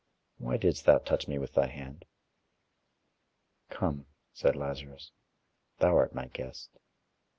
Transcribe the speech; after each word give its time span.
Why 0.39 0.57
didst 0.57 0.85
thou 0.85 0.97
touch 0.97 1.27
me 1.27 1.37
with 1.37 1.53
thy 1.53 1.67
hand?" 1.67 2.05
"Come" 3.69 4.07
said 4.33 4.55
Lazarus 4.55 5.11
"Thou 5.77 5.95
art 5.95 6.15
my 6.15 6.25
guest." 6.29 6.71